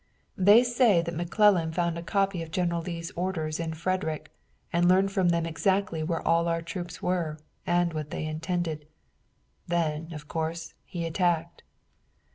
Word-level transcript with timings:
They 0.39 0.63
say 0.63 1.03
that 1.03 1.13
McClellan 1.13 1.73
found 1.73 1.95
a 1.95 2.01
copy 2.01 2.41
of 2.41 2.49
General 2.49 2.81
Lee's 2.81 3.11
orders 3.11 3.59
in 3.59 3.75
Frederick, 3.75 4.31
and 4.73 4.87
learned 4.89 5.11
from 5.11 5.29
them 5.29 5.45
exactly 5.45 6.01
where 6.01 6.27
all 6.27 6.47
our 6.47 6.63
troops 6.63 7.03
were 7.03 7.37
and 7.67 7.93
what 7.93 8.09
they 8.09 8.25
intended. 8.25 8.87
Then, 9.67 10.11
of 10.11 10.27
course, 10.27 10.73
he 10.85 11.05
attacked." 11.05 11.61